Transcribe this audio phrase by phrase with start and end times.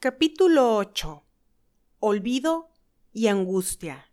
[0.00, 1.24] Capítulo 8.
[1.98, 2.70] Olvido
[3.12, 4.12] y angustia.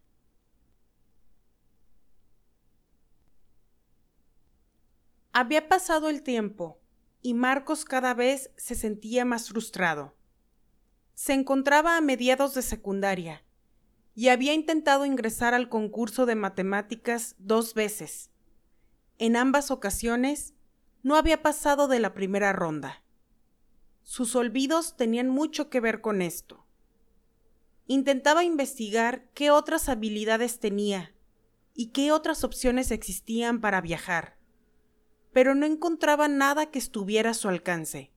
[5.31, 6.79] Había pasado el tiempo
[7.21, 10.16] y Marcos cada vez se sentía más frustrado.
[11.13, 13.44] Se encontraba a mediados de secundaria
[14.15, 18.31] y había intentado ingresar al concurso de matemáticas dos veces.
[19.20, 20.55] En ambas ocasiones
[21.03, 23.05] no había pasado de la primera ronda.
[24.05, 26.64] Sus olvidos tenían mucho que ver con esto.
[27.88, 31.16] Intentaba investigar qué otras habilidades tenía
[31.73, 34.38] y qué otras opciones existían para viajar,
[35.34, 38.12] pero no encontraba nada que estuviera a su alcance.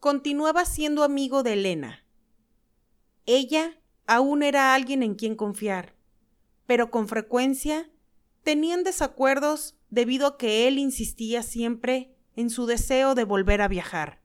[0.00, 2.04] Continuaba siendo amigo de Elena.
[3.24, 5.94] Ella aún era alguien en quien confiar,
[6.66, 7.88] pero con frecuencia
[8.42, 14.20] tenían desacuerdos debido a que él insistía siempre en su deseo de volver a viajar.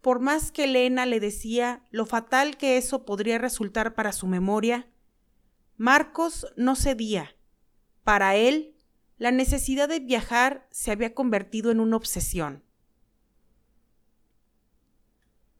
[0.00, 4.88] Por más que Elena le decía lo fatal que eso podría resultar para su memoria,
[5.76, 7.34] Marcos no cedía.
[8.04, 8.76] Para él,
[9.18, 12.62] la necesidad de viajar se había convertido en una obsesión.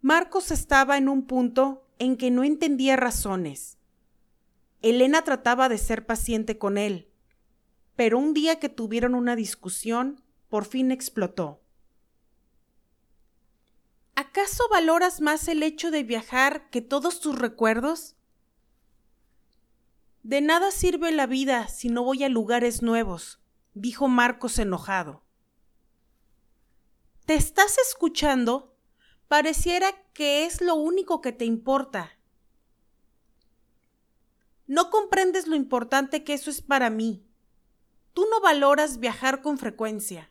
[0.00, 3.78] Marcos estaba en un punto en que no entendía razones.
[4.80, 7.10] Elena trataba de ser paciente con él,
[7.96, 11.62] pero un día que tuvieron una discusión, por fin explotó.
[14.14, 18.16] ¿Acaso valoras más el hecho de viajar que todos tus recuerdos?
[20.22, 23.40] De nada sirve la vida si no voy a lugares nuevos,
[23.74, 25.22] dijo Marcos enojado.
[27.26, 28.76] ¿Te estás escuchando?
[29.28, 32.12] Pareciera que es lo único que te importa.
[34.66, 37.25] No comprendes lo importante que eso es para mí.
[38.16, 40.30] Tú no valoras viajar con frecuencia.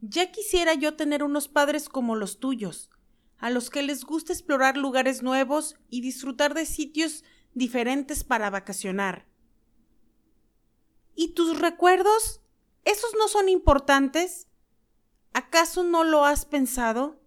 [0.00, 2.88] Ya quisiera yo tener unos padres como los tuyos,
[3.36, 9.26] a los que les gusta explorar lugares nuevos y disfrutar de sitios diferentes para vacacionar.
[11.14, 12.40] ¿Y tus recuerdos?
[12.86, 14.48] ¿Esos no son importantes?
[15.34, 17.20] ¿Acaso no lo has pensado?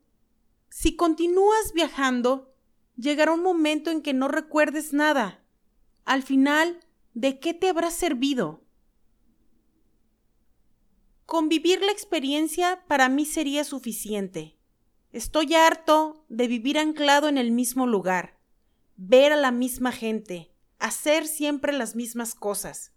[0.72, 2.52] Si continúas viajando,
[2.96, 5.46] llegará un momento en que no recuerdes nada.
[6.04, 6.80] Al final,
[7.14, 8.64] ¿de qué te habrá servido?
[11.28, 14.56] Convivir la experiencia para mí sería suficiente.
[15.12, 18.40] Estoy harto de vivir anclado en el mismo lugar,
[18.96, 22.94] ver a la misma gente, hacer siempre las mismas cosas.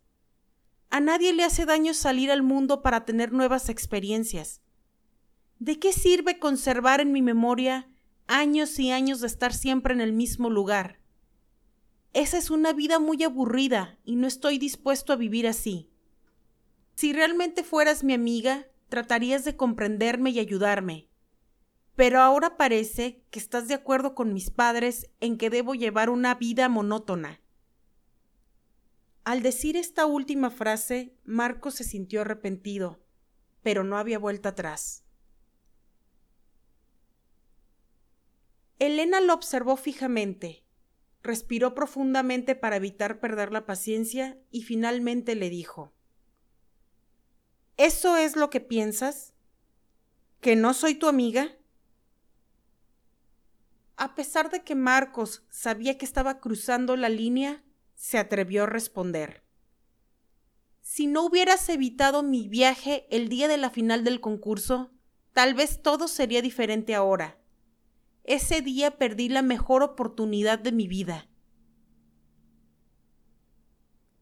[0.91, 4.63] A nadie le hace daño salir al mundo para tener nuevas experiencias.
[5.59, 7.91] ¿De qué sirve conservar en mi memoria
[8.29, 11.01] años y años de estar siempre en el mismo lugar?
[12.13, 15.90] Esa es una vida muy aburrida y no estoy dispuesto a vivir así.
[17.01, 21.09] Si realmente fueras mi amiga, tratarías de comprenderme y ayudarme.
[21.97, 26.35] Pero ahora parece que estás de acuerdo con mis padres en que debo llevar una
[26.35, 27.41] vida monótona.
[29.25, 33.01] Al decir esta última frase, Marco se sintió arrepentido,
[33.63, 35.03] pero no había vuelta atrás.
[38.79, 40.67] Elena lo observó fijamente,
[41.23, 45.95] respiró profundamente para evitar perder la paciencia y finalmente le dijo
[47.81, 49.33] ¿Eso es lo que piensas?
[50.43, 51.57] ¿Que no soy tu amiga?
[53.97, 57.65] A pesar de que Marcos sabía que estaba cruzando la línea,
[57.95, 59.43] se atrevió a responder.
[60.83, 64.93] Si no hubieras evitado mi viaje el día de la final del concurso,
[65.33, 67.39] tal vez todo sería diferente ahora.
[68.25, 71.30] Ese día perdí la mejor oportunidad de mi vida.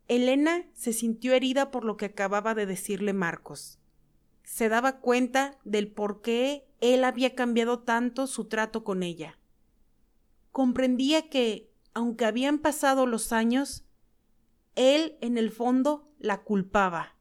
[0.08, 3.78] Elena se sintió herida por lo que acababa de decirle Marcos.
[4.42, 9.38] Se daba cuenta del por qué él había cambiado tanto su trato con ella.
[10.50, 13.84] Comprendía que, aunque habían pasado los años,
[14.74, 17.14] él en el fondo la culpaba.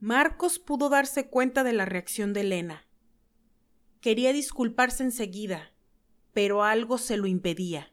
[0.00, 2.86] Marcos pudo darse cuenta de la reacción de Elena.
[4.00, 5.72] Quería disculparse enseguida,
[6.32, 7.92] pero algo se lo impedía.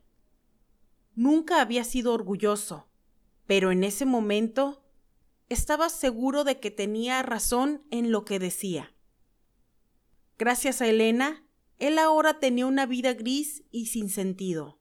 [1.16, 2.88] Nunca había sido orgulloso,
[3.46, 4.84] pero en ese momento
[5.50, 8.94] estaba seguro de que tenía razón en lo que decía.
[10.38, 11.46] Gracias a Elena,
[11.80, 14.80] él ahora tenía una vida gris y sin sentido.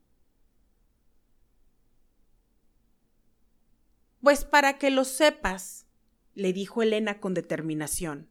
[4.23, 5.87] Pues para que lo sepas,
[6.35, 8.31] le dijo Elena con determinación.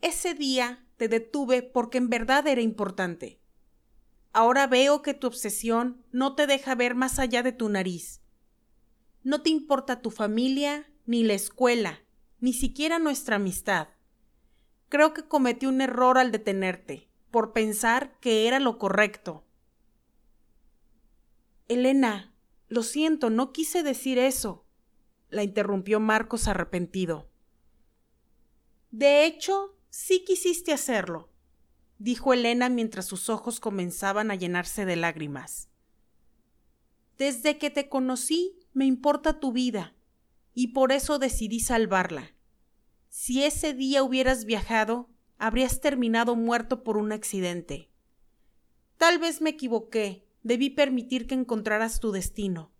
[0.00, 3.40] Ese día te detuve porque en verdad era importante.
[4.34, 8.20] Ahora veo que tu obsesión no te deja ver más allá de tu nariz.
[9.22, 12.00] No te importa tu familia, ni la escuela,
[12.40, 13.90] ni siquiera nuestra amistad.
[14.88, 19.44] Creo que cometí un error al detenerte, por pensar que era lo correcto.
[21.68, 22.34] Elena,
[22.66, 24.66] lo siento, no quise decir eso,
[25.30, 27.30] la interrumpió Marcos arrepentido.
[28.90, 31.30] De hecho, sí quisiste hacerlo,
[32.04, 35.70] dijo Elena mientras sus ojos comenzaban a llenarse de lágrimas.
[37.16, 39.94] Desde que te conocí, me importa tu vida,
[40.52, 42.34] y por eso decidí salvarla.
[43.08, 45.08] Si ese día hubieras viajado,
[45.38, 47.88] habrías terminado muerto por un accidente.
[48.98, 52.70] Tal vez me equivoqué, debí permitir que encontraras tu destino,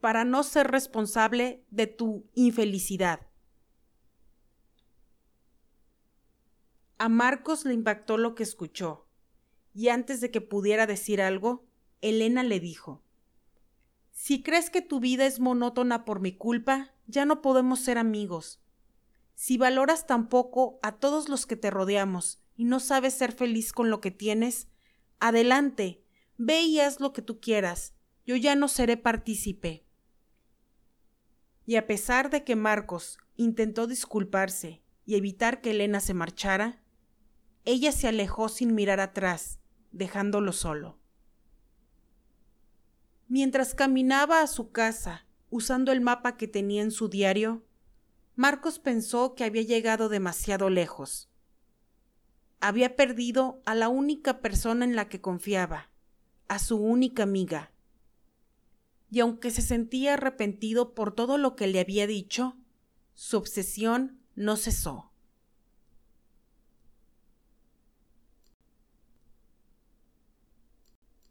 [0.00, 3.26] para no ser responsable de tu infelicidad.
[7.04, 9.06] A Marcos le impactó lo que escuchó,
[9.74, 11.66] y antes de que pudiera decir algo,
[12.00, 13.04] Elena le dijo
[14.10, 18.62] Si crees que tu vida es monótona por mi culpa, ya no podemos ser amigos.
[19.34, 23.74] Si valoras tan poco a todos los que te rodeamos y no sabes ser feliz
[23.74, 24.68] con lo que tienes,
[25.20, 26.02] adelante,
[26.38, 27.92] ve y haz lo que tú quieras,
[28.24, 29.84] yo ya no seré partícipe.
[31.66, 36.80] Y a pesar de que Marcos intentó disculparse y evitar que Elena se marchara,
[37.64, 39.58] ella se alejó sin mirar atrás,
[39.92, 40.98] dejándolo solo.
[43.28, 47.64] Mientras caminaba a su casa, usando el mapa que tenía en su diario,
[48.36, 51.30] Marcos pensó que había llegado demasiado lejos.
[52.60, 55.90] Había perdido a la única persona en la que confiaba,
[56.48, 57.70] a su única amiga.
[59.10, 62.56] Y aunque se sentía arrepentido por todo lo que le había dicho,
[63.14, 65.13] su obsesión no cesó.